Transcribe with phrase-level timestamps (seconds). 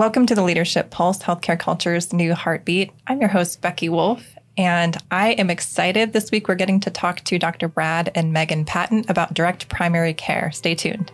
[0.00, 2.90] Welcome to the Leadership Pulse Healthcare Culture's new heartbeat.
[3.06, 7.20] I'm your host, Becky Wolf, and I am excited this week we're getting to talk
[7.24, 7.68] to Dr.
[7.68, 10.52] Brad and Meighan Patton about direct primary care.
[10.52, 11.12] Stay tuned.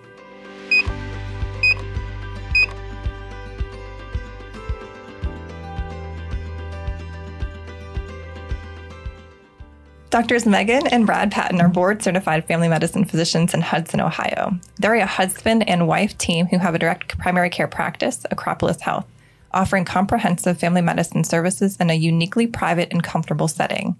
[10.17, 14.59] Doctors Meighan and Brad Patton are board certified family medicine physicians in Hudson, Ohio.
[14.79, 19.05] They're a husband and wife team who have a direct primary care practice, Acropolis Health,
[19.53, 23.95] offering comprehensive family medicine services in a uniquely private and comfortable setting.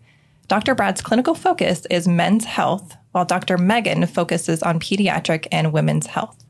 [0.49, 0.75] Dr.
[0.75, 3.59] Brad's clinical focus is men's health, while Dr.
[3.59, 6.43] Meighan focuses on pediatric and women's health.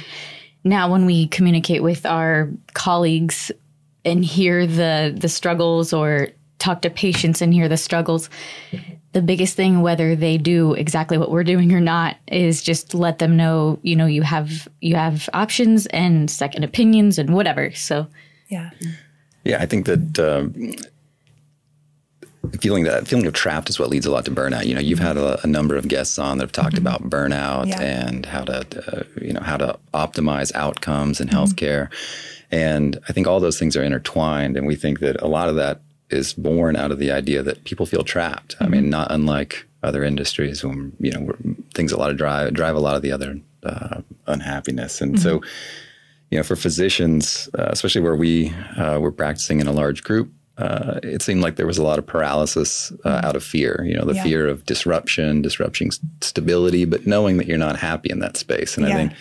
[0.64, 3.52] now when we communicate with our colleagues
[4.06, 6.30] and hear the the struggles or
[6.60, 8.30] talk to patients and hear the struggles
[9.14, 13.20] the biggest thing whether they do exactly what we're doing or not is just let
[13.20, 18.08] them know you know you have you have options and second opinions and whatever so
[18.48, 18.72] Yeah.
[19.44, 20.76] Yeah, I think that um,
[22.60, 24.66] feeling that feeling of trapped is what leads a lot to burnout.
[24.66, 27.68] You know, you've had a, a number of guests on that have talked about burnout
[27.68, 27.82] Yeah.
[27.82, 28.60] and how to,
[29.00, 31.90] uh, you know, how to optimize outcomes in healthcare.
[32.52, 35.56] And I think all those things are intertwined, and we think that a lot of
[35.56, 38.56] that is born out of the idea that people feel trapped.
[38.62, 41.36] I mean, not unlike other industries when you know
[41.74, 45.42] things a lot of drive drive a lot of the other uh, unhappiness, and so
[46.32, 50.30] you know, for physicians, uh, especially where we uh, were practicing in a large group,
[50.58, 53.84] uh, it seemed like there was a lot of paralysis uh, out of fear.
[53.86, 54.24] You know, the Yeah.
[54.24, 58.78] fear of disruption, disrupting s- stability, but knowing that you're not happy in that space.
[58.78, 58.94] And Yeah.
[58.94, 59.12] I think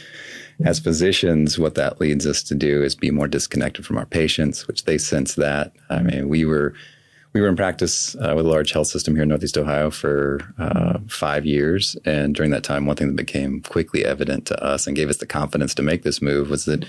[0.64, 4.66] as physicians, what that leads us to do is be more disconnected from our patients,
[4.66, 5.72] which they sense that.
[5.90, 6.72] I mean, we were
[7.34, 10.40] we were in practice uh, with a large health system here in Northeast Ohio for
[10.58, 11.94] uh, five years.
[12.06, 15.18] And during that time, one thing that became quickly evident to us and gave us
[15.18, 16.86] the confidence to make this move was that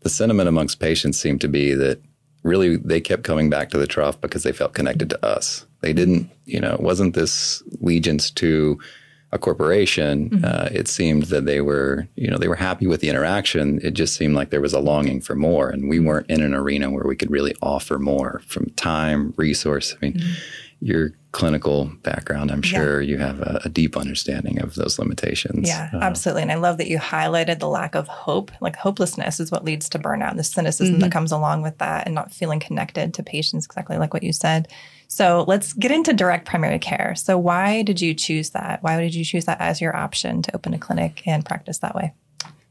[0.00, 2.00] the sentiment amongst patients seemed to be that
[2.44, 5.66] really they kept coming back to the trough because they felt connected to us.
[5.80, 8.78] They didn't, you know, it wasn't this allegiance to
[9.32, 10.44] a corporation.
[10.44, 13.80] Uh, it seemed that they were, you know, they were happy with the interaction.
[13.82, 16.54] It just seemed like there was a longing for more, and we weren't in an
[16.54, 19.96] arena where we could really offer more from time, resource.
[20.00, 20.22] I mean,
[20.80, 25.66] your clinical background, I'm sure you have a, a deep understanding of those limitations.
[25.66, 26.42] Yeah, Uh, absolutely.
[26.42, 28.52] And I love that you highlighted the lack of hope.
[28.60, 32.06] Like hopelessness is what leads to burnout, and the cynicism that comes along with that,
[32.06, 34.68] and not feeling connected to patients, exactly like what you said.
[35.08, 37.14] So let's get into direct primary care.
[37.16, 38.82] So, why did you choose that?
[38.84, 41.96] Why did you choose that as your option to open a clinic and practice that
[41.96, 42.14] way?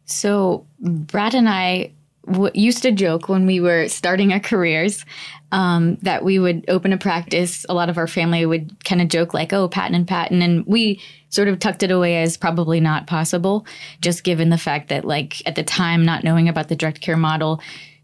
[0.05, 1.91] So Brad and I
[2.53, 5.05] used to joke when we were starting our careers
[5.51, 7.65] um, that we would open a practice.
[7.69, 10.65] A lot of our family would kind of joke like, "Oh, Patton and Patton," and
[10.65, 13.65] we sort of tucked it away as probably not possible,
[14.01, 17.17] just given the fact that, like at the time, not knowing about the direct care
[17.17, 17.61] model.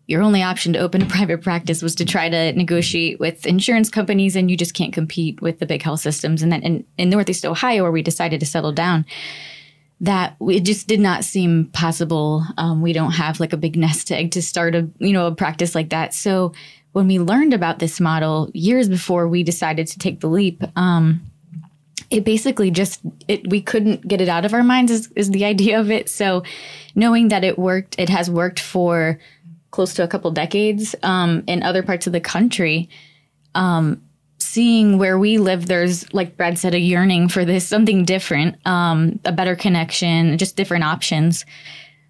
[0.07, 3.89] Your only option to open a private practice was to try to negotiate with insurance
[3.89, 6.44] companies, and you just can't compete with the big health systems.
[6.44, 9.06] And then in, in Northeast Ohio, where we decided to settle down,
[10.01, 12.44] that it just did not seem possible.
[12.57, 15.36] Um, we don't have like a big nest egg to start a you know a
[15.36, 16.13] practice like that.
[16.13, 16.54] So
[16.94, 21.22] when we learned about this model years before we decided to take the leap, um,
[22.10, 25.46] it basically just it we couldn't get it out of our minds is, is the
[25.46, 26.10] idea of it.
[26.10, 26.44] So
[26.95, 29.19] knowing that it worked, it has worked for
[29.72, 32.90] close to a couple decades um, in other parts of the country.
[33.54, 34.02] Um,
[34.50, 39.19] seeing where we live, there's like Brad said, a yearning for this something different, um,
[39.25, 41.46] a better connection, just different options.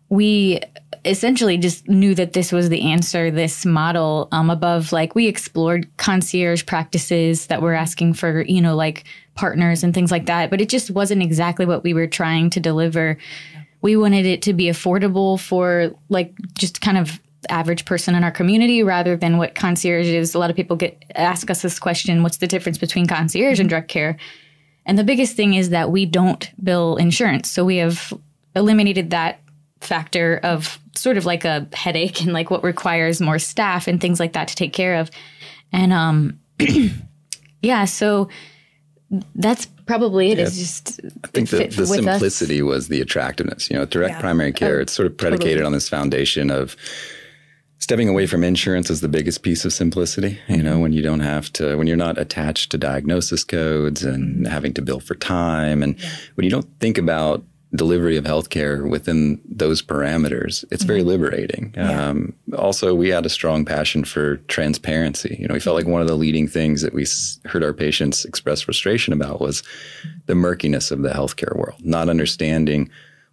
[0.08, 0.62] We
[1.04, 5.88] essentially just knew that this was the answer, this model um, above like we explored
[5.98, 9.04] concierge practices that were asking for, you know, like
[9.36, 12.60] partners and things like that, but it just wasn't exactly what we were trying to
[12.60, 13.18] deliver.
[13.82, 18.32] We wanted it to be affordable for like just kind of average person in our
[18.32, 20.36] community rather than what concierge is.
[20.36, 23.70] A lot of people get ask us this question, what's the difference between concierge and
[23.70, 24.18] direct care?
[24.86, 27.50] And the biggest thing is that we don't bill insurance.
[27.50, 28.14] So we have
[28.56, 29.40] eliminated that
[29.82, 34.20] factor of sort of like a headache and like what requires more staff and things
[34.20, 35.10] like that to take care of.
[35.72, 36.40] And um
[37.62, 38.30] yeah, so
[39.36, 40.38] that's probably it.
[40.38, 40.46] Yeah.
[40.46, 42.66] It's just I think the, the simplicity us.
[42.66, 43.70] was the attractiveness.
[43.70, 44.22] You know, direct yeah.
[44.22, 45.66] primary care, oh, it's sort of predicated totally.
[45.66, 46.76] on this foundation of
[47.80, 51.22] stepping away from insurance is the biggest piece of simplicity you know when you don't
[51.22, 55.82] have to when you're not attached to diagnosis codes and having to bill for time
[55.82, 56.10] and yeah.
[56.36, 57.44] when you don't think about
[57.76, 61.10] delivery of healthcare within those parameters, it's very mm-hmm.
[61.10, 61.74] liberating.
[61.78, 62.10] Yeah.
[62.10, 65.38] Um, also, we had a strong passion for transparency.
[65.40, 67.06] You know, we felt like one of the leading things that we
[67.46, 69.62] heard our patients express frustration about was
[70.26, 72.90] the murkiness of the healthcare world, not understanding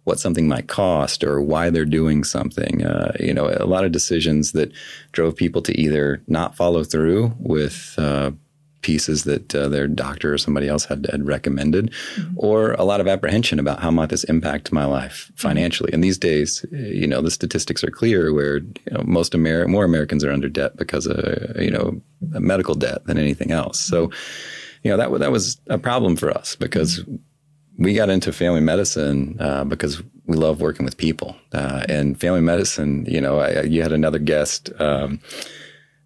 [0.07, 2.81] what something might cost or why they're doing something.
[2.81, 4.71] Uh, you know, a lot of decisions that
[5.11, 8.31] drove people to either not follow through with uh,
[8.81, 12.33] pieces that uh, their doctor or somebody else had, had recommended, mm-hmm.
[12.37, 15.91] or a lot of apprehension about how might this impact my life financially.
[15.91, 19.83] And these days, you know, the statistics are clear where you know, most Amer- more
[19.83, 23.77] Americans are under debt because of you know medical debt than anything else.
[23.77, 24.09] So,
[24.83, 27.03] you know, that that was a problem for us because.
[27.77, 32.41] We got into family medicine uh, because we love working with people, uh, and family
[32.41, 33.05] medicine.
[33.07, 35.19] You know, I, you had another guest um,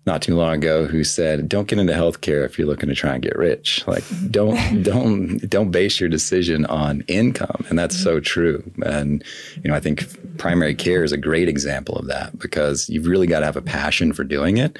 [0.05, 3.13] not too long ago who said, "Don't get into healthcare if you're looking to try
[3.13, 3.85] and get rich.
[3.87, 8.63] Like, don't don't don't base your decision on income." And that's so true.
[8.83, 9.23] And
[9.63, 13.27] you know, I think primary care is a great example of that because you've really
[13.27, 14.77] got to have a passion for doing it.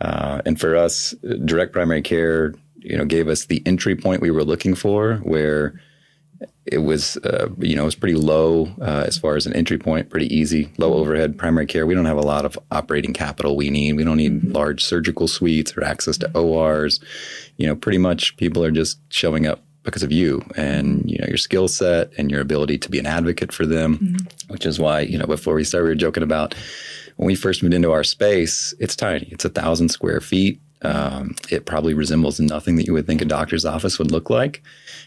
[0.00, 1.14] Uh, and for us,
[1.44, 5.80] direct primary care, you know, gave us the entry point we were looking for, where
[6.66, 9.78] it was, uh, you know, it was pretty low uh, as far as an entry
[9.78, 11.86] point, pretty easy, low overhead primary care.
[11.86, 13.94] We don't have a lot of operating capital we need.
[13.94, 14.52] We don't need mm-hmm.
[14.52, 17.00] large surgical suites or access to ORs.
[17.56, 21.26] You know, pretty much people are just showing up because of you and you know
[21.28, 24.52] your skill set and your ability to be an advocate for them, mm-hmm.
[24.52, 26.54] which is why you know before we started, we were joking about
[27.16, 28.74] when we first moved into our space.
[28.80, 29.28] It's tiny.
[29.30, 30.60] It's a thousand square feet.
[30.82, 34.62] Um, it probably resembles nothing that you would think a doctor's office would look like.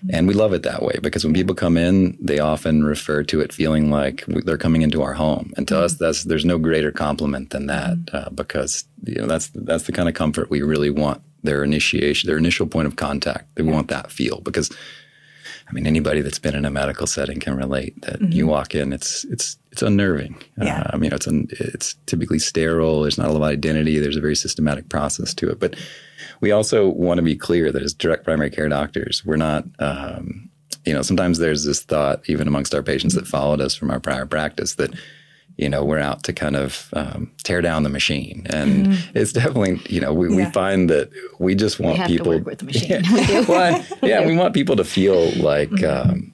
[0.10, 3.42] And we love it that way because when people come in, they often refer to
[3.42, 5.54] it feeling like they're coming into our home.
[5.58, 5.84] And to mm-hmm.
[5.84, 8.16] us, that's there's no greater compliment than that mm-hmm.
[8.16, 11.22] uh, because you know that's that's the kind of comfort we really want.
[11.44, 13.72] Their initiation, their initial point of contact, they yeah.
[13.72, 14.76] want that feel because
[15.70, 18.32] I mean, anybody that's been in a medical setting can relate that mm-hmm.
[18.32, 20.42] you walk in, it's it's it's unnerving.
[20.62, 20.82] Yeah.
[20.82, 23.02] Uh, I mean, it's un, it's typically sterile.
[23.02, 24.00] There's not a lot of identity.
[24.00, 25.60] There's a very systematic process to it.
[25.60, 25.76] But
[26.40, 29.66] we also want to be clear that as direct primary care doctors, we're not.
[29.80, 30.50] Um,
[30.86, 34.00] you know, sometimes there's this thought, even amongst our patients that followed us from our
[34.00, 34.92] prior practice, that
[35.58, 38.46] you know, we're out to kind of um, tear down the machine.
[38.50, 39.18] And mm-hmm.
[39.18, 40.36] it's definitely, you know, we, yeah.
[40.36, 41.10] we find that
[41.40, 42.40] we just want we people.
[42.40, 43.02] with the machine.
[43.04, 46.12] Yeah, well, yeah, we want people to feel like mm-hmm.
[46.12, 46.34] um,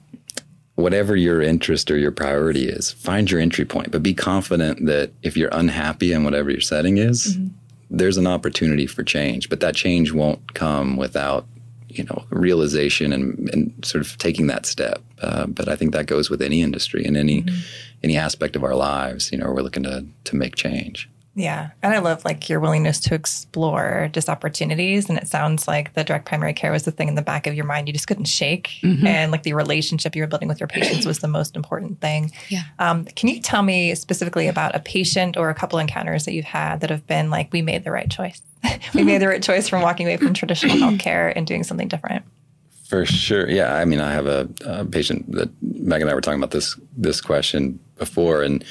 [0.74, 5.10] whatever your interest or your priority is, find your entry point, but be confident that
[5.22, 7.48] if you're unhappy in whatever your setting is, mm-hmm.
[7.90, 9.48] there's an opportunity for change.
[9.48, 11.46] But that change won't come without
[11.96, 15.02] you know realization and, and sort of taking that step.
[15.20, 17.56] Uh, but I think that goes with any industry and any mm-hmm.
[18.02, 19.32] any aspect of our lives.
[19.32, 21.08] You know, we're looking to to make change.
[21.36, 21.70] Yeah.
[21.82, 25.08] And I love like your willingness to explore just opportunities.
[25.08, 27.54] And it sounds like the direct primary care was the thing in the back of
[27.54, 28.70] your mind you just couldn't shake.
[28.82, 29.06] Mm-hmm.
[29.06, 32.30] And like the relationship you were building with your patients was the most important thing.
[32.48, 32.62] Yeah.
[32.78, 36.44] Um, can you tell me specifically about a patient or a couple encounters that you've
[36.44, 38.40] had that have been like, we made the right choice?
[38.94, 42.24] we made the right choice from walking away from traditional healthcare and doing something different?
[42.84, 43.50] For sure.
[43.50, 43.74] Yeah.
[43.74, 46.78] I mean, I have a, a patient that Meg and I were talking about this,
[46.96, 48.42] this question before.
[48.42, 48.64] And,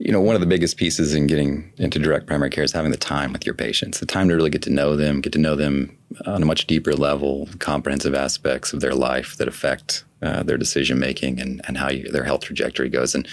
[0.00, 2.90] you know, one of the biggest pieces in getting into direct primary care is having
[2.90, 5.38] the time with your patients, the time to really get to know them, get to
[5.38, 10.42] know them on a much deeper level, comprehensive aspects of their life that affect uh,
[10.42, 13.14] their decision making and, and how you, their health trajectory goes.
[13.14, 13.28] And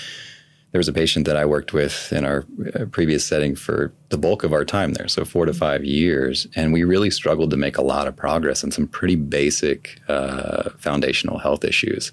[0.74, 2.46] there was a patient that I worked with in our
[2.76, 6.48] uh, previous setting for the bulk of our time there, so four to five years,
[6.54, 10.72] and we really struggled to make a lot of progress on some pretty basic uh,
[10.72, 12.12] foundational health issues.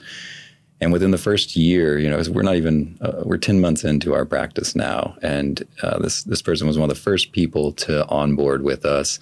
[0.81, 4.13] And within the first year, you know, we're not even uh, we're ten months into
[4.13, 8.07] our practice now, and uh, this this person was one of the first people to
[8.09, 9.19] onboard with us.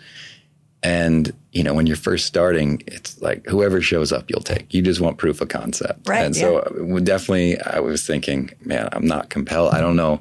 [0.83, 4.73] And you know, when you're first starting, it's like whoever shows up, you'll take.
[4.75, 6.25] You just want proof of concept, right?
[6.25, 6.97] And so, yeah.
[6.97, 9.75] Uh, definitely, I was thinking, man, I'm not compelled.
[9.75, 10.21] I don't know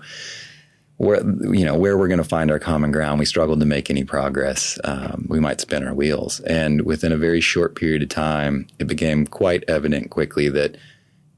[0.98, 3.18] where you know where we're going to find our common ground.
[3.18, 4.78] We struggled to make any progress.
[4.84, 8.86] Um, we might spin our wheels, and within a very short period of time, it
[8.86, 10.78] became quite evident quickly that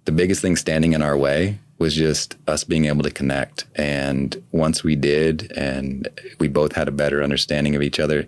[0.06, 3.66] the biggest thing standing in our way was just us being able to connect.
[3.76, 6.08] And once we did, and
[6.40, 8.28] we both had a better understanding of each other,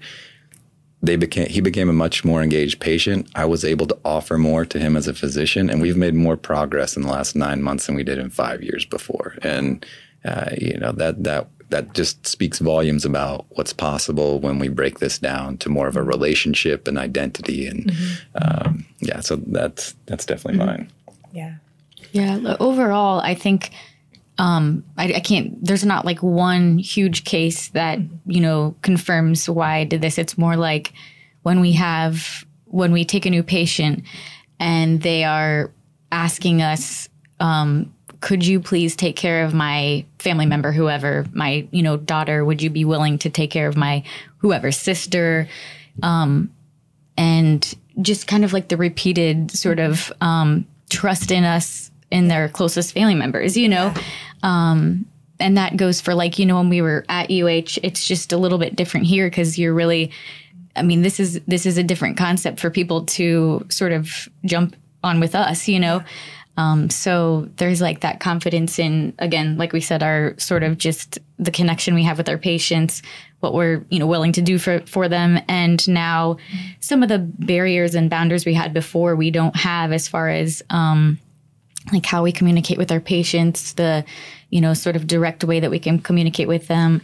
[1.01, 3.29] they became he became a much more engaged patient.
[3.35, 6.37] I was able to offer more to him as a physician, and we've made more
[6.37, 9.37] progress in the last nine months than we did in five years before.
[9.41, 9.85] And
[10.23, 14.99] uh, you know that that that just speaks volumes about what's possible when we break
[14.99, 17.67] this down to more of a relationship and identity.
[17.67, 18.67] And mm-hmm.
[18.67, 20.83] um, yeah, so that's that's definitely mm-hmm.
[20.83, 20.91] mine.
[21.33, 21.55] Yeah.
[22.11, 22.55] Yeah.
[22.59, 23.71] Overall, I think
[24.37, 25.63] um, I, I, can't.
[25.63, 30.17] There's not like one huge case that you know confirms why I did this.
[30.17, 30.93] It's more like
[31.43, 34.03] when we have when we take a new patient
[34.59, 35.71] and they are
[36.11, 37.07] asking us,
[37.39, 42.43] um, "Could you please take care of my family member, whoever my you know daughter?
[42.43, 44.03] Would you be willing to take care of my
[44.39, 45.47] whoever sister?"
[46.03, 46.51] Um,
[47.15, 52.49] and just kind of like the repeated sort of um, trust in us in their
[52.49, 53.93] closest family members, you know?
[54.43, 55.05] Um,
[55.39, 58.37] and that goes for like, you know, when we were at UH, it's just a
[58.37, 60.11] little bit different here because you're really,
[60.75, 64.75] I mean, this is, this is a different concept for people to sort of jump
[65.03, 66.03] on with us, you know?
[66.57, 71.19] Um, so there's like that confidence in, again, like we said, our sort of just
[71.37, 73.01] the connection we have with our patients,
[73.41, 75.39] what we're, you know, willing to do for, for them.
[75.49, 76.37] And now
[76.79, 80.63] some of the barriers and boundaries we had before, we don't have as far as,
[80.69, 81.19] um,
[81.91, 84.03] like how we communicate with our patients, the,
[84.49, 87.01] you know, sort of direct way that we can communicate with them.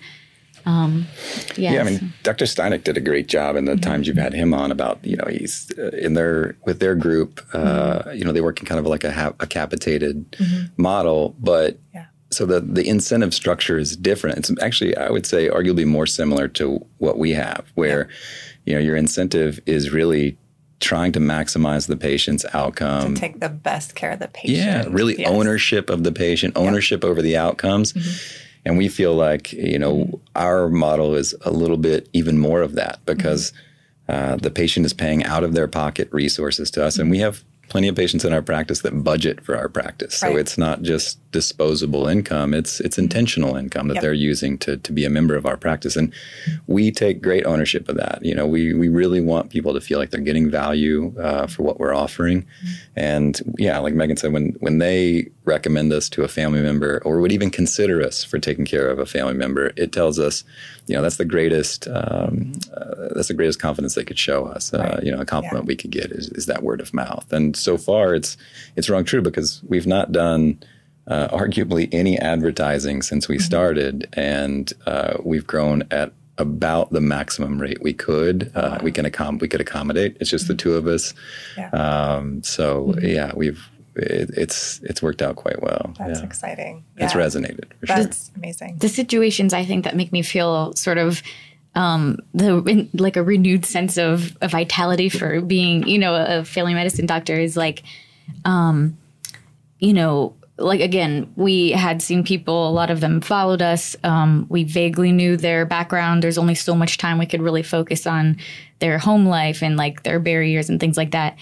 [0.66, 1.08] Um,
[1.56, 1.58] yes.
[1.58, 2.46] Yeah, I mean, Dr.
[2.46, 3.82] Steineck did a great job in the mm-hmm.
[3.82, 7.42] times you've had him on about, you know, he's uh, in their, with their group,
[7.54, 8.18] uh, mm-hmm.
[8.18, 10.82] you know, they work in kind of like a, ha- a capitated mm-hmm.
[10.82, 12.06] model, but yeah.
[12.32, 14.38] so the, the incentive structure is different.
[14.38, 18.08] It's actually, I would say, arguably more similar to what we have, where,
[18.66, 18.74] yeah.
[18.74, 20.38] you know, your incentive is really
[20.82, 23.16] trying to maximize the patient's outcome.
[23.16, 24.58] To take the best care of the patient.
[24.58, 25.30] Yeah, really yes.
[25.30, 27.94] ownership of the patient, ownership over the outcomes.
[27.94, 28.48] Mm-hmm.
[28.66, 32.76] And we feel like, you know, our model is a little bit even more of
[32.76, 33.54] that because
[34.10, 34.34] mm-hmm.
[34.34, 37.00] uh, the patient is paying out of their pocket resources to us.
[37.00, 40.22] And we have plenty of patients in our practice that budget for our practice.
[40.22, 40.34] Right.
[40.34, 44.02] So it's not just disposable income, it's it's intentional income that yep.
[44.04, 45.96] they're using to to be a member of our practice.
[45.96, 46.14] And
[46.68, 48.20] we take great ownership of that.
[48.24, 51.64] You know, we we really want people to feel like they're getting value uh, for
[51.64, 52.42] what we're offering.
[52.42, 52.74] Mm-hmm.
[52.98, 57.20] And yeah, like Meighan said, when when they recommend us to a family member or
[57.20, 60.44] would even consider us for taking care of a family member, it tells us,
[60.88, 64.74] you know, that's the greatest um, uh, that's the greatest confidence they could show us.
[64.74, 65.04] Uh, right.
[65.04, 65.70] You know, a compliment yeah.
[65.70, 67.32] we could get is, is that word of mouth.
[67.32, 68.38] And so far, it's
[68.76, 70.62] it's rung true because we've not done.
[71.08, 73.44] Uh, arguably any advertising since we mm-hmm.
[73.44, 78.52] started, and uh, we've grown at about the maximum rate we could.
[78.56, 80.16] Uh, we can accom- we could accommodate.
[80.20, 80.54] It's just mm-hmm.
[80.54, 81.14] the two of us.
[81.58, 81.70] Yeah.
[81.70, 83.06] Um, so mm-hmm.
[83.06, 85.94] yeah, we've it, it's it's worked out quite well.
[85.98, 86.26] That's yeah.
[86.26, 86.86] exciting.
[86.98, 87.06] Yeah.
[87.06, 87.72] It's resonated.
[87.82, 88.36] That's sure.
[88.38, 88.78] amazing.
[88.78, 91.22] The situations I think that make me feel sort of
[91.76, 96.74] um, the like a renewed sense of, of vitality for being you know a family
[96.74, 97.84] medicine doctor is like,
[98.46, 98.98] um,
[99.80, 100.36] you know.
[100.58, 102.70] Like again, we had seen people.
[102.70, 103.96] A lot of them followed us.
[104.04, 106.22] Um, we vaguely knew their background.
[106.22, 108.38] There's only so much time we could really focus on
[108.78, 111.36] their home life and like their barriers and things like that.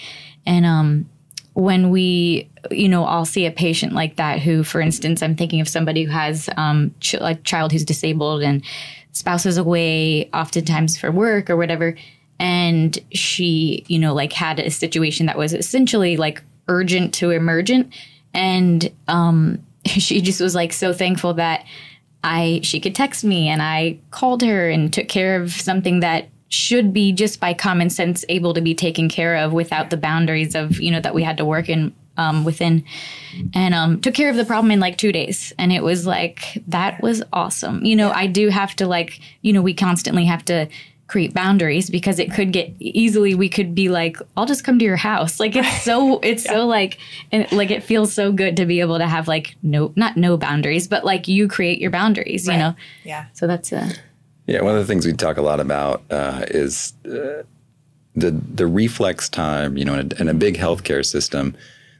[0.46, 1.10] And um,
[1.54, 5.60] when we you know i'll see a patient like that who for instance i'm thinking
[5.60, 8.62] of somebody who has um, ch- a child who's disabled and
[9.12, 11.96] spouse is away oftentimes for work or whatever
[12.38, 17.92] and she you know like had a situation that was essentially like urgent to emergent
[18.32, 21.64] and um, she just was like so thankful that
[22.22, 26.28] i she could text me and i called her and took care of something that
[26.50, 30.54] should be just by common sense able to be taken care of without the boundaries
[30.54, 32.84] of you know that we had to work in um, within,
[33.54, 35.52] and um, took care of the problem in like two days.
[35.58, 37.84] And it was like that was awesome.
[37.84, 40.68] You know, I do have to like you know we constantly have to
[41.06, 44.84] create boundaries because it could get easily we could be like i'll just come to
[44.84, 46.52] your house like it's so it's yeah.
[46.52, 46.98] so like
[47.32, 50.36] and like it feels so good to be able to have like no not no
[50.36, 52.54] boundaries but like you create your boundaries right.
[52.54, 53.92] you know yeah so that's uh
[54.46, 57.42] yeah one of the things we talk a lot about uh, is uh,
[58.14, 61.56] the the reflex time you know in a, in a big healthcare system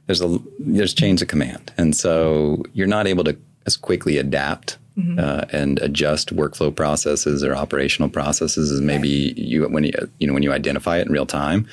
[0.07, 4.79] there's a there's chains of command and so you're not able to as quickly adapt
[4.97, 5.19] mm-hmm.
[5.19, 10.33] uh, and adjust workflow processes or operational processes as maybe you when you you know
[10.33, 11.67] when you identify it in real time.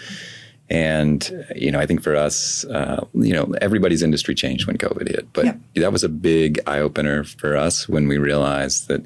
[0.70, 5.08] And you know, I think for us, uh, you know, everybody's industry changed when COVID
[5.08, 9.02] hit, but that was a big eye opener for us when we realized that,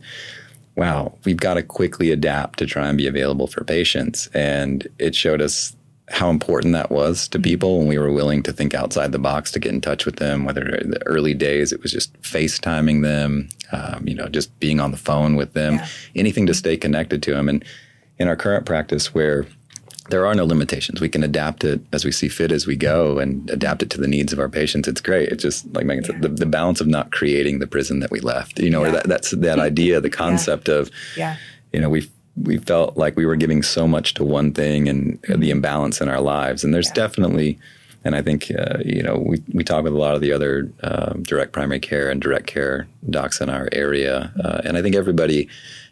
[0.75, 5.15] wow, we've got to quickly adapt to try and be available for patients, and it
[5.15, 5.75] showed us
[6.09, 9.51] how important that was to people when we were willing to think outside the box
[9.51, 10.43] to get in touch with them.
[10.43, 14.79] Whether in the early days it was just FaceTiming them, um, you know, just being
[14.79, 15.87] on the phone with them, yeah.
[16.15, 17.47] anything to stay connected to them.
[17.47, 17.63] And
[18.19, 19.45] in our current practice, where
[20.11, 21.01] there are no limitations.
[21.01, 23.97] We can adapt it as we see fit as we go and adapt it to
[23.99, 24.87] the needs of our patients.
[24.87, 25.29] It's great.
[25.29, 26.07] It's just like Meighan yeah.
[26.07, 28.89] said, the, the, balance of not creating the prison that we left, you know, yeah.
[28.89, 30.75] or that, that's that idea, the concept yeah.
[30.75, 31.37] of, yeah.
[31.73, 32.09] you know, we
[32.41, 35.39] we felt like we were giving so much to one thing and mm-hmm.
[35.39, 36.63] the imbalance in our lives.
[36.63, 37.59] And there's definitely,
[38.03, 40.71] and I think, uh, you know, we, we talk with a lot of the other
[40.83, 44.33] um, direct primary care and direct care docs in our area.
[44.43, 45.47] Uh, and I think everybody,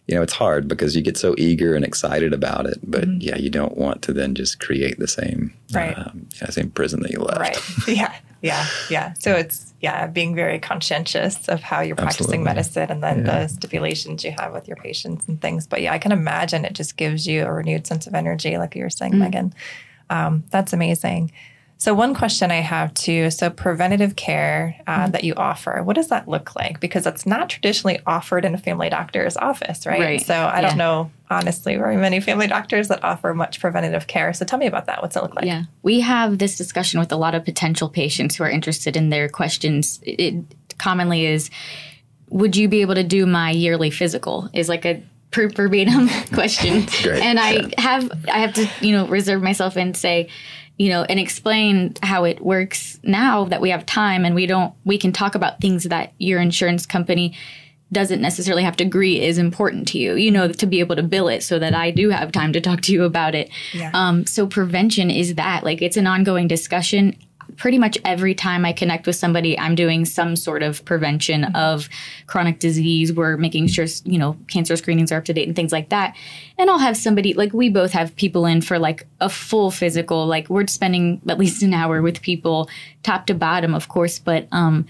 [0.08, 2.80] you know, it's hard because you get so eager and excited about it.
[2.84, 3.22] But mm-hmm.
[3.22, 5.98] yeah, you don't want to then just create the same, right.
[5.98, 7.40] um, same prison that you left.
[7.40, 7.60] Right.
[7.88, 8.16] Yeah.
[8.42, 8.66] Yeah.
[8.90, 9.14] Yeah.
[9.20, 12.46] So it's, yeah, being very conscientious of how you're practicing Absolutely.
[12.46, 13.42] medicine and then yeah.
[13.42, 15.68] the stipulations you have with your patients and things.
[15.68, 18.76] But yeah, I can imagine it just gives you a renewed sense of energy, like
[18.76, 19.54] you were saying, mm Meighan.
[20.10, 21.32] Um, that's amazing.
[21.80, 25.12] So, one question I have too so, preventative care uh, mm-hmm.
[25.12, 26.82] that you offer, what does that look like?
[26.82, 30.00] Because that's not traditionally offered in a family doctor's office, right?
[30.02, 30.22] right.
[30.22, 30.68] So, I yeah.
[30.68, 34.34] don't know, honestly, very many family doctors that offer much preventative care.
[34.34, 35.02] So, tell me about that.
[35.02, 35.46] What's it look like?
[35.46, 35.64] Yeah.
[35.82, 39.30] We have this discussion with a lot of potential patients who are interested in their
[39.30, 40.02] questions.
[40.04, 40.36] It
[40.80, 41.50] commonly is,
[42.28, 44.50] would you be able to do my yearly physical?
[44.52, 46.88] Is like a per verbatim question.
[47.06, 47.82] and I yeah.
[47.82, 50.28] have I have to, you know, reserve myself and say,
[50.80, 54.74] you know, and explain how it works now that we have time and we don't,
[54.86, 57.38] we can talk about things that your insurance company
[57.92, 61.04] doesn't necessarily have to agree is important to you, you know, to be able to
[61.04, 63.50] bill it so that I do have time to talk to you about it.
[63.74, 63.92] Yeah.
[63.94, 67.16] Um, so prevention is that like it's an ongoing discussion
[67.60, 71.56] pretty much every time I connect with somebody, I'm doing some sort of prevention mm-hmm.
[71.56, 71.90] of
[72.26, 73.14] chronic disease.
[73.14, 76.16] We're making sure, you know, cancer screenings are up to date and things like that.
[76.58, 80.26] And I'll have somebody, like, we both have people in for like a full physical,
[80.26, 82.70] like, we're spending at least an hour with people,
[83.04, 84.88] top to bottom, of course, but, um,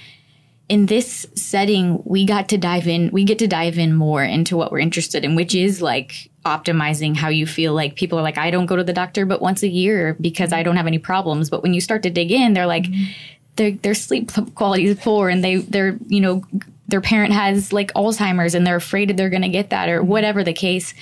[0.70, 4.56] in this setting, we got to dive in, we get to dive in more into
[4.56, 7.74] what we're interested in, which is like optimizing how you feel.
[7.74, 10.54] Like people are like, I don't go to the doctor but once a year because
[10.54, 11.50] I don't have any problems.
[11.50, 13.12] But when you start to dig in, they're like, mm-hmm.
[13.56, 16.44] their their sleep quality is poor and they they're, you know,
[16.88, 20.44] their parent has like Alzheimer's and they're afraid they're going to get that or whatever
[20.44, 20.94] the case.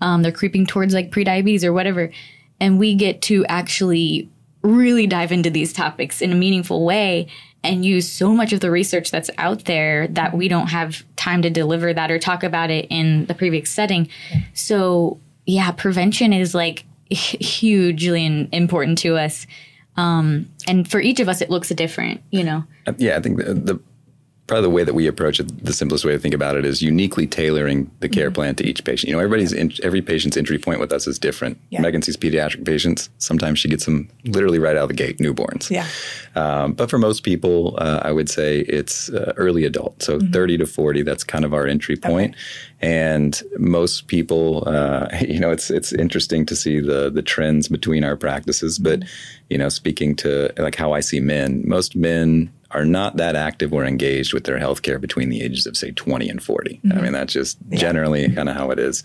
[0.00, 2.10] Um, they're creeping towards like prediabetes or whatever.
[2.60, 4.28] And we get to actually
[4.64, 7.28] really dive into these topics in a meaningful way
[7.62, 11.42] and use so much of the research that's out there that we don't have time
[11.42, 14.08] to deliver that or talk about it in the previous setting.
[14.52, 19.46] So, yeah, prevention is like hugely important to us.
[19.96, 22.64] Um, and for each of us, it looks different, you know?
[22.98, 23.80] Yeah, I think the, the
[24.46, 26.82] probably the way that we approach it, the simplest way to think about it is
[26.82, 28.34] uniquely tailoring the care mm-hmm.
[28.34, 29.08] plan to each patient.
[29.08, 31.58] You know, everybody's in, every patient's entry point with us is different.
[31.70, 31.80] Yeah.
[31.80, 33.08] Meighan sees pediatric patients.
[33.18, 35.70] Sometimes she gets them literally right out of the gate, newborns.
[35.70, 35.88] Yeah.
[36.34, 40.32] Um, but for most people, uh, I would say it's uh, early adult, so mm-hmm.
[40.32, 41.02] 30 to 40.
[41.02, 42.34] That's kind of our entry point.
[42.34, 42.40] Okay.
[42.82, 48.04] And most people, uh, you know, it's it's interesting to see the the trends between
[48.04, 48.78] our practices.
[48.78, 49.00] Mm-hmm.
[49.00, 49.08] But
[49.48, 53.72] you know, speaking to like how I see men, most men are not that active
[53.72, 56.80] or engaged with their healthcare between the ages of say 20 and 40.
[56.84, 56.98] Mm-hmm.
[56.98, 57.78] I mean, that's just yeah.
[57.78, 59.04] generally kind of how it is.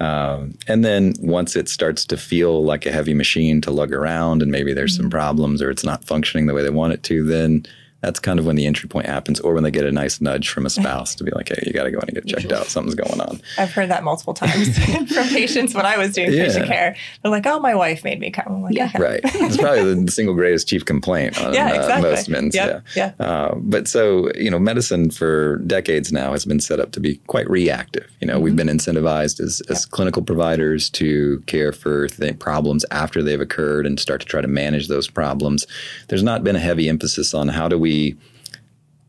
[0.00, 4.42] Um, and then once it starts to feel like a heavy machine to lug around
[4.42, 5.04] and maybe there's mm-hmm.
[5.04, 7.66] some problems or it's not functioning the way they want it to, then
[8.00, 10.48] that's kind of when the entry point happens, or when they get a nice nudge
[10.48, 12.52] from a spouse to be like, "Hey, you got to go in and get checked
[12.52, 12.66] out.
[12.66, 14.78] Something's going on." I've heard that multiple times
[15.12, 16.46] from patients when I was doing Yeah.
[16.46, 16.96] patient care.
[17.22, 18.86] They're like, "Oh, my wife made me come." I'm like, Yeah.
[18.94, 19.20] "Okay." Right.
[19.24, 22.10] It's probably the single greatest chief complaint on Yeah, uh, exactly.
[22.10, 22.54] most men's.
[22.54, 23.12] Yep, Yeah.
[23.20, 27.16] Uh, but so, you know, medicine for decades now has been set up to be
[27.26, 28.06] quite reactive.
[28.20, 33.22] You know, we've been incentivized as, as clinical providers to care for th- problems after
[33.22, 35.66] they've occurred and start to try to manage those problems.
[36.08, 37.89] There's not been a heavy emphasis on how do we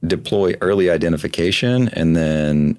[0.06, 2.78] deploy early identification and then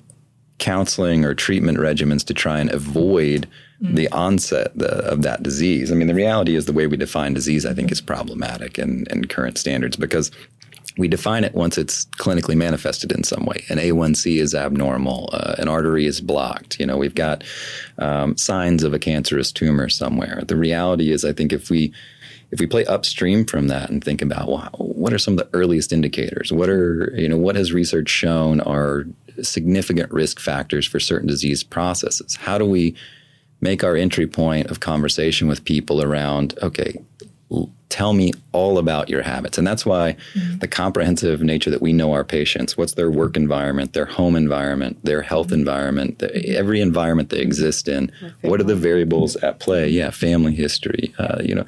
[0.58, 3.48] counseling or treatment regimens to try and avoid
[3.80, 5.90] the onset the, of that disease.
[5.90, 9.04] I mean, the reality is the way we define disease, I think, is problematic in,
[9.10, 10.30] in current standards because
[10.96, 13.64] we define it once it's clinically manifested in some way.
[13.70, 16.78] An A1C is abnormal, uh, an artery is blocked.
[16.78, 17.42] You know, we've got
[17.98, 20.42] um, signs of a cancerous tumor somewhere.
[20.46, 21.92] The reality is, I think, if we
[22.52, 25.48] if we play upstream from that and think about well, what are some of the
[25.56, 26.52] earliest indicators?
[26.52, 29.06] What are you know what has research shown are
[29.40, 32.36] significant risk factors for certain disease processes?
[32.36, 32.94] How do we
[33.60, 36.98] make our entry point of conversation with people around okay
[37.92, 39.58] tell me all about your habits.
[39.58, 40.16] And that's why
[40.60, 44.98] the comprehensive nature that we know our patients what's their work environment their home environment
[45.04, 48.10] their health environment the, every environment they exist in
[48.40, 49.88] what are the variables at play?
[49.88, 51.66] Yeah family history uh, you know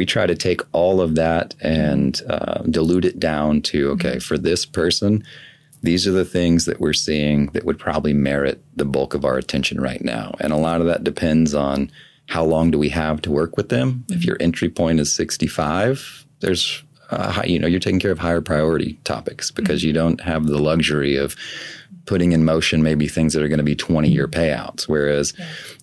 [0.00, 4.38] we try to take all of that and uh, dilute it down to okay for
[4.38, 5.22] this person
[5.82, 9.36] these are the things that we're seeing that would probably merit the bulk of our
[9.38, 10.34] attention right now.
[10.40, 11.90] And a lot of that depends on
[12.28, 14.04] how long do we have to work with them.
[14.08, 18.18] If your entry point is 65 there's uh, high, you know you're taking care of
[18.18, 21.36] higher priority topics because you don't have the luxury of
[22.06, 24.88] putting in motion maybe things that are going to be 20 year payouts.
[24.88, 25.34] Whereas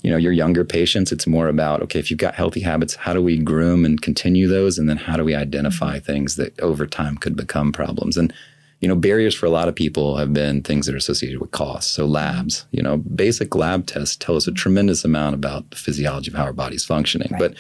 [0.02, 3.14] you know your younger patients it's more about okay if you've got healthy habits how
[3.14, 4.78] do we groom and continue those?
[4.78, 8.18] And then how do we identify things that over time could become problems?
[8.18, 8.34] And
[8.80, 11.50] you know barriers for a lot of people have been things that are associated with
[11.50, 15.76] cost so labs you know basic lab tests tell us a tremendous amount about the
[15.76, 17.34] physiology of how our body's functioning.
[17.40, 17.56] But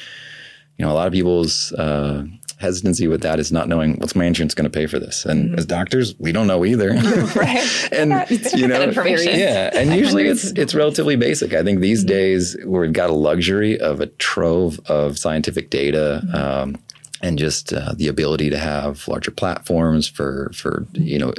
[0.78, 2.26] you know a lot of people's uh,
[2.58, 5.26] hesitancy with that is not knowing what's my insurance going to pay for this.
[5.26, 6.96] And as doctors we don't know either.
[7.36, 7.90] Right.
[7.92, 8.12] and
[8.56, 8.80] you know
[9.38, 11.54] yeah and usually it's it's relatively basic.
[11.54, 16.82] I think these days we've got a luxury of a trove of scientific data um,
[17.22, 21.34] and just uh, the ability to have larger platforms for for you know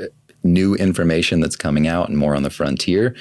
[0.45, 3.15] new information that's coming out and more on the frontier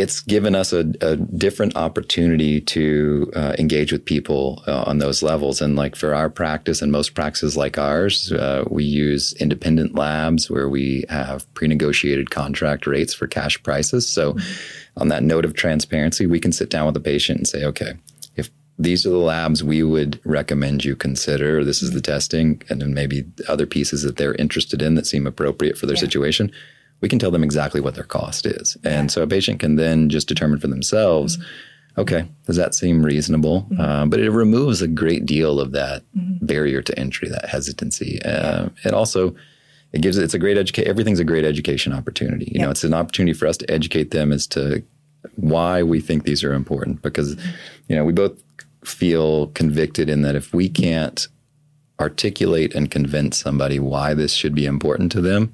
[0.00, 5.22] it's given us a, a different opportunity to uh, engage with people uh, on those
[5.22, 5.62] levels.
[5.62, 10.50] And like for our practice and most practices like ours, uh, we use independent labs
[10.50, 14.08] where we have pre-negotiated contract rates for cash prices.
[14.08, 14.36] So
[14.96, 17.92] on that note of transparency, we can sit down with a patient and say, okay,
[18.34, 22.82] if these are the labs we would recommend you consider, this is the testing, and
[22.82, 26.50] then maybe other pieces that they're interested in that seem appropriate for their situation
[27.00, 28.76] we can tell them exactly what their cost is.
[28.84, 31.38] And so a patient can then just determine for themselves,
[31.98, 33.66] okay, does that seem reasonable?
[33.78, 38.20] Uh, but it removes a great deal of that barrier to entry, that hesitancy.
[38.22, 39.34] Uh, and also,
[39.92, 40.88] it gives it's a great educate.
[40.88, 42.50] Everything's a great education opportunity.
[42.52, 44.82] You know, it's an opportunity for us to educate them as to
[45.36, 47.00] why we think these are important.
[47.02, 47.36] Because,
[47.88, 48.42] you know, we both
[48.84, 51.28] feel convicted in that if we can't
[52.00, 55.52] articulate and convince somebody why this should be important to them,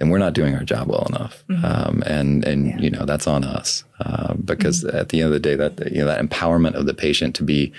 [0.00, 1.44] then we're not doing our job well enough.
[1.62, 5.38] Um, and and you know that's on us uh, because at the end of the
[5.40, 7.72] day, that you know that empowerment of the patient to be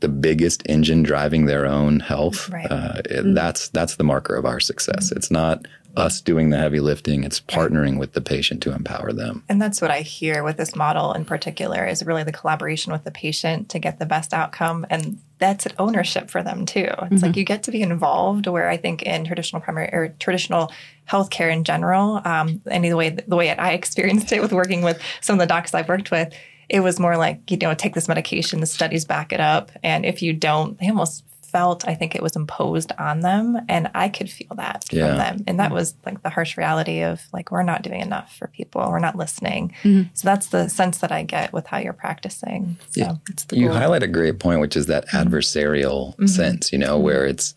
[0.00, 2.48] the biggest engine driving their own health.
[2.50, 2.70] Right.
[2.70, 5.10] Uh, it- That's that's the marker of our success.
[5.12, 5.66] It's not
[5.98, 7.24] us doing the heavy lifting.
[7.24, 9.44] It's partnering with the patient to empower them.
[9.48, 13.04] And that's what I hear with this model in particular is really the collaboration with
[13.04, 14.86] the patient to get the best outcome.
[14.90, 16.88] And that's an ownership for them too.
[17.10, 20.72] It's like you get to be involved where I think in traditional primary or traditional
[21.08, 25.00] healthcare in general, um, any the way the way I experienced it with working with
[25.20, 26.34] some of the docs I've worked with,
[26.68, 29.70] it was more like, you know, take this medication, the studies back it up.
[29.82, 33.58] And if you don't, they almost felt I think it was imposed on them.
[33.68, 35.08] And I could feel that Yeah.
[35.08, 35.44] from them.
[35.46, 35.74] And that mm-hmm.
[35.74, 38.86] was like the harsh reality of like, we're not doing enough for people.
[38.88, 39.74] We're not listening.
[39.82, 40.08] Mm-hmm.
[40.14, 42.76] So that's the sense that I get with how you're practicing.
[42.90, 43.76] So It's the You goal.
[43.76, 45.28] highlight a great point, which is that mm-hmm.
[45.28, 47.54] adversarial sense, you know, where it's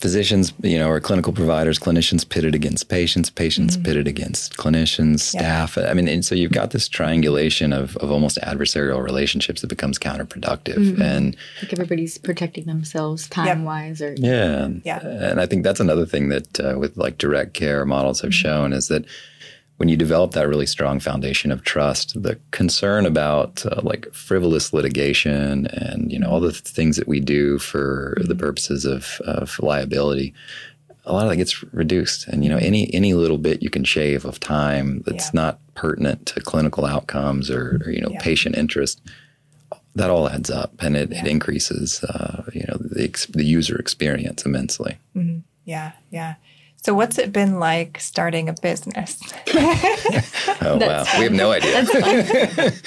[0.00, 3.84] physicians, you know, or clinical providers, clinicians pitted against patients, patients mm-hmm.
[3.84, 5.76] pitted against clinicians, staff.
[5.76, 9.98] I mean, and so you've got this triangulation of, of almost adversarial relationships that becomes
[9.98, 10.76] counterproductive.
[10.76, 11.02] Mm-hmm.
[11.02, 14.68] And like everybody's protecting themselves time wise or yeah.
[14.84, 15.00] Yeah.
[15.00, 18.48] And I think that's another thing that uh, with like direct care models have mm-hmm.
[18.48, 19.04] shown is that
[19.80, 24.74] when you develop that really strong foundation of trust, the concern about uh, like frivolous
[24.74, 29.22] litigation and you know all the th- things that we do for the purposes of,
[29.24, 30.34] of liability
[31.06, 32.28] a lot of that gets reduced.
[32.28, 35.40] And you know, any any little bit you can shave of time that's Yeah.
[35.42, 38.20] not pertinent to clinical outcomes or, or you know Yeah.
[38.20, 39.00] patient interest,
[39.94, 43.76] that all adds up, and it, it increases uh, you know the ex- the user
[43.78, 44.98] experience immensely.
[45.64, 46.34] Yeah, yeah.
[46.82, 49.18] So, what's it been like starting a business?
[50.62, 51.84] Oh wow, we have no idea.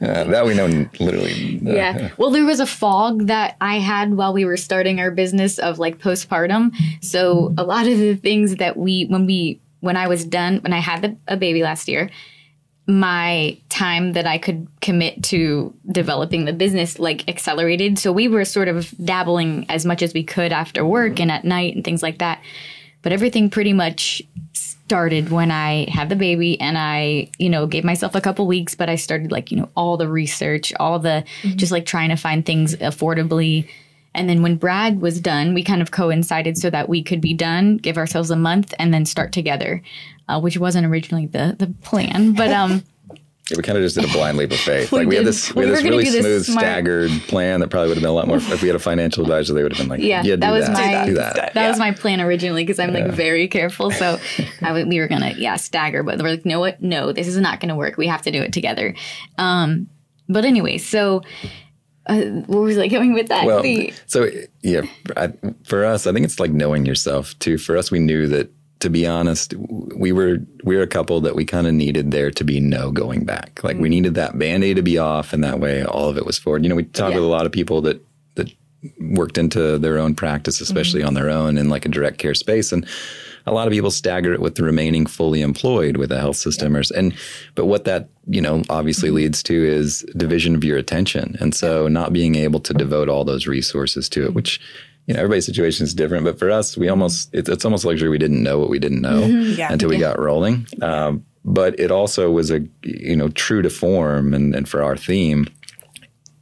[0.00, 0.66] Uh, that we know
[1.00, 1.60] literally.
[1.66, 2.10] uh, yeah.
[2.18, 5.80] Well, there was a fog that I had while we were starting our business of
[5.80, 6.72] like postpartum.
[7.02, 10.72] So a lot of the things that we when we when I was done when
[10.72, 12.10] I had the, a baby last year,
[12.86, 17.98] my time that I could commit to developing the business like accelerated.
[17.98, 21.44] So we were sort of dabbling as much as we could after work and at
[21.44, 22.40] night and things like that.
[23.08, 27.82] But everything pretty much started when I had the baby and I, you know, gave
[27.82, 31.24] myself a couple weeks, but I started like, you know, all the research, all the
[31.56, 33.66] just like trying to find things affordably.
[34.14, 37.32] And then when Brad was done, we kind of coincided so that we could be
[37.32, 39.82] done, give ourselves a month, and then start together,
[40.28, 42.32] uh, which wasn't originally the the plan.
[42.34, 42.84] But um,
[43.50, 44.92] Yeah, we kind of just did a blind leap of faith.
[44.98, 47.60] Like we had this, we We had this really do this smooth, smart- staggered plan
[47.60, 48.36] that probably would have been a lot more.
[48.36, 50.52] If we had a financial advisor, they would have been like, Yeah, "Yeah, that do
[50.52, 53.90] was that, my- do that." that was my plan originally because I'm like very careful.
[53.90, 54.18] So
[54.62, 56.82] I w- we were gonna yeah stagger, but we're like, no, what?
[56.82, 57.96] No, this is not gonna work.
[57.96, 58.94] We have to do it together.
[59.38, 59.88] Um,
[60.28, 61.22] but anyway, so
[62.06, 63.46] uh, where was I going with that?
[63.46, 64.28] Well, The- so
[64.62, 64.82] yeah,
[65.16, 65.32] I,
[65.64, 67.56] for us, I think it's like knowing yourself too.
[67.58, 68.50] For us, we knew that
[68.80, 72.30] to be honest, we were we were a couple that we kind of needed there
[72.30, 73.60] to be no going back.
[73.62, 73.92] Like we mm.
[73.92, 76.62] needed that band aid to be off, and that way all of it was forward.
[76.62, 77.16] You know, we talk Yeah.
[77.16, 78.04] with a lot of people that
[78.36, 78.52] that
[79.00, 81.08] worked into their own practice, especially mm-hmm.
[81.08, 82.86] on their own in like a direct care space, and
[83.48, 86.76] a lot of people stagger it with the remaining fully employed with a health system
[86.76, 87.14] or and
[87.54, 89.16] but what that you know obviously mm-hmm.
[89.16, 93.24] leads to is division of your attention and so not being able to devote all
[93.24, 94.34] those resources to it mm-hmm.
[94.34, 94.60] which
[95.08, 98.08] you know everybody's situation is different but for us we almost it's, it's almost luxury
[98.10, 99.24] we didn't know what we didn't know
[99.60, 99.72] Yeah.
[99.72, 100.66] until we got rolling.
[100.82, 104.96] Um, but it also was a you know true to form and, and for our
[104.96, 105.46] theme.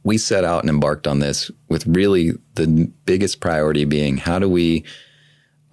[0.03, 4.49] We set out and embarked on this with really the biggest priority being how do
[4.49, 4.83] we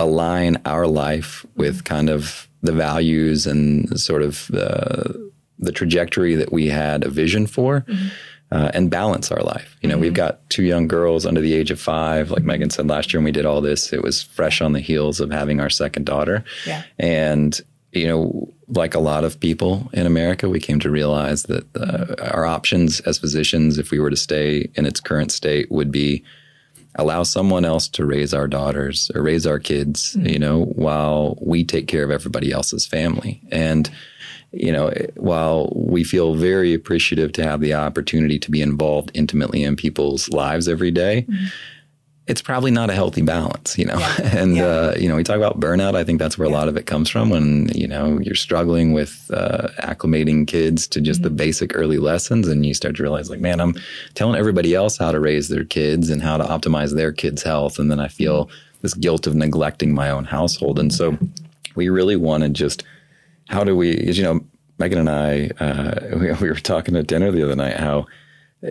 [0.01, 5.13] align our life with kind of the values and sort of uh,
[5.59, 7.85] the trajectory that we had a vision for
[8.53, 9.77] uh, and balance our life.
[9.83, 12.31] You know, we've got two young girls under the age of five.
[12.31, 14.81] Like Meighan said last year when we did all this, it was fresh on the
[14.81, 16.45] heels of having our second daughter.
[16.67, 16.83] Yeah.
[16.99, 17.61] And,
[17.93, 22.15] you know, like a lot of people in America, we came to realize that uh,
[22.33, 26.23] our options as physicians, if we were to stay in its current state, would be
[26.97, 31.65] allow someone else to raise our daughters or raise our kids, you know, while we
[31.65, 33.41] take care of everybody else's family.
[33.51, 33.91] And,
[34.55, 39.63] you know, while we feel very appreciative to have the opportunity to be involved intimately
[39.65, 41.27] in people's lives every day,
[42.27, 43.99] it's probably not a healthy balance, you know.
[44.23, 44.65] and Yeah.
[44.67, 45.95] uh, you know, we talk about burnout.
[45.95, 48.93] I think that's where a lot of it comes from when you know you're struggling
[48.95, 53.29] with uh, acclimating kids to just the basic early lessons, and you start to realize,
[53.29, 53.75] like, man, I'm
[54.15, 57.79] telling everybody else how to raise their kids and how to optimize their kids' health,
[57.79, 58.49] and then I feel
[58.81, 60.79] this guilt of neglecting my own household.
[60.79, 61.19] And so,
[61.75, 62.85] we really wanted just
[63.49, 64.41] how do we, as you know,
[64.79, 68.07] Meighan and I, uh, we, we were talking at dinner the other night how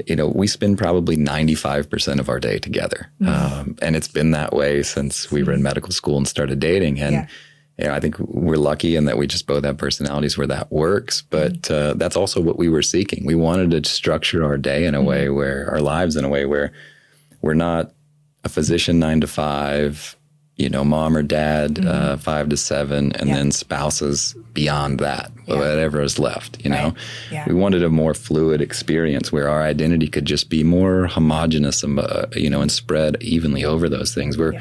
[0.08, 3.12] you know, we spend probably 95% of our day together.
[3.28, 7.00] Um, and it's been that way since we were in medical school and started dating.
[7.00, 7.28] And, Yeah.
[7.78, 10.72] you know, I think we're lucky in that we just both have personalities where that
[10.72, 11.22] works.
[11.22, 13.24] But uh, that's also what we were seeking.
[13.26, 16.48] We wanted to structure our day in a way where, our lives in a way
[16.48, 16.72] where
[17.42, 17.94] we're not
[18.44, 20.18] a physician nine to five,
[20.56, 23.36] you know, mom or dad uh, five to seven, and Yeah.
[23.38, 26.84] then spouses beyond that, whatever is left, you know.
[26.90, 26.94] Right.
[27.32, 27.46] Yeah.
[27.48, 31.98] We wanted a more fluid experience where our identity could just be more homogenous and,
[32.00, 34.54] uh, you know, and spread evenly over those things where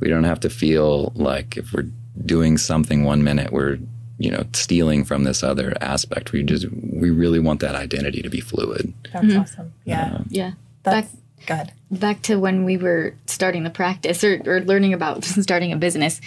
[0.00, 1.86] we don't have to feel like if we're
[2.26, 3.78] doing something one minute, we're,
[4.18, 6.32] you know, stealing from this other aspect.
[6.32, 8.92] We just, we really want that identity to be fluid.
[9.14, 9.72] That's awesome.
[9.86, 10.18] Yeah.
[10.28, 10.52] yeah.
[10.82, 11.72] That's Back good.
[11.90, 16.20] back to when we were starting the practice or, or learning about starting a business,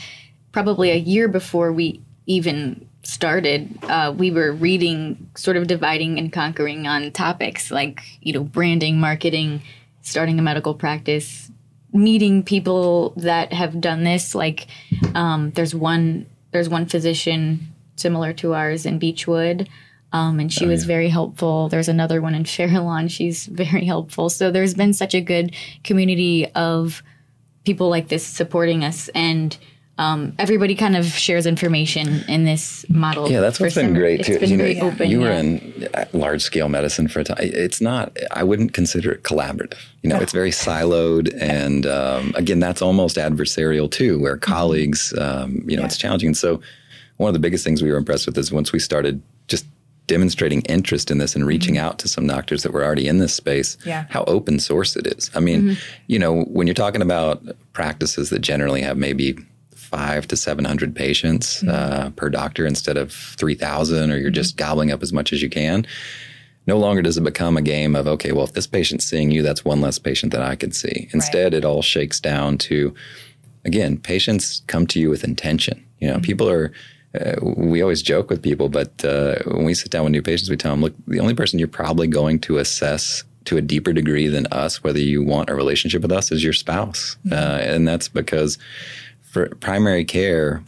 [0.51, 6.31] probably a year before we even started, uh, we were reading, sort of dividing and
[6.31, 9.61] conquering on topics like, you know, branding, marketing,
[10.01, 11.51] starting a medical practice,
[11.93, 14.35] meeting people that have done this.
[14.35, 14.67] Like,
[15.15, 19.67] um, there's one, there's one physician similar to ours in Beechwood.
[20.13, 21.69] Um, and she was very helpful.
[21.69, 23.07] There's another one in Fairlawn.
[23.07, 24.29] She's very helpful.
[24.29, 27.01] So there's been such a good community of
[27.63, 29.09] people like this supporting us.
[29.09, 29.57] And
[29.97, 33.29] um, everybody kind of shares information in this model.
[33.29, 34.39] Yeah, that's what's been great it's too.
[34.39, 35.39] been You know, very open, you were yeah.
[35.39, 37.37] in large scale medicine for a time.
[37.39, 38.17] It's not.
[38.31, 39.77] I wouldn't consider it collaborative.
[40.01, 44.51] You know, it's very siloed, and um, again, that's almost adversarial too, where Mm-hmm.
[44.51, 46.27] colleagues, um, you know, it's challenging.
[46.27, 46.61] And so,
[47.17, 49.21] one of the biggest things we were impressed with is once we started
[50.07, 51.85] demonstrating interest in this and reaching mm-hmm.
[51.85, 54.05] out to some doctors that were already in this space Yeah.
[54.09, 55.31] how open source it is.
[55.35, 55.79] I mean mm-hmm.
[56.07, 59.37] you know when you're talking about practices that generally have maybe
[59.75, 61.69] five to 700 patients mm-hmm.
[61.69, 65.49] uh, per doctor instead of 3000 or you're just gobbling up as much as you
[65.49, 65.85] can
[66.65, 69.41] no longer does it become a game of okay well if this patient's seeing you
[69.41, 71.09] that's one less patient that i can see.
[71.13, 72.93] Instead it all shakes down to
[73.65, 75.85] again, patients come to you with intention.
[75.99, 76.71] You know, people are.
[77.19, 80.49] Uh, we always joke with people, but uh, when we sit down with new patients,
[80.49, 83.91] we tell them, look, the only person you're probably going to assess to a deeper
[83.91, 87.87] degree than us, whether you want a relationship with us, is your spouse, uh, and
[87.87, 88.57] that's because
[89.21, 90.63] for primary care,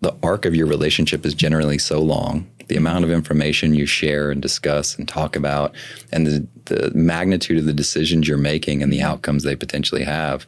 [0.00, 2.46] the arc of your relationship is generally so long.
[2.68, 5.74] The amount of information you share and discuss and talk about,
[6.12, 10.46] and the, the magnitude of the decisions you're making and the outcomes they potentially have.